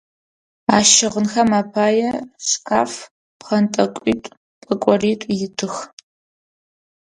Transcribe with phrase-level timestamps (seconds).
[0.75, 2.11] Ащ щыгъынхэм апае
[2.49, 2.91] шкаф,
[3.39, 5.75] пкъэнтӏэкӏуитӏу, пӏэкӏоритӏу итых.